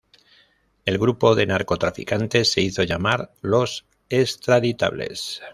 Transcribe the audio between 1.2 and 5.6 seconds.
de narcotraficantes se hizo llamar "Los Extraditables".